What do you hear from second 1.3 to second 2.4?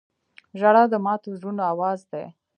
زړونو آواز دی.